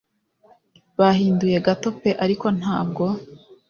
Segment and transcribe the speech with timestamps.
[0.99, 3.05] Bahinduye gato pe ariko ntabwo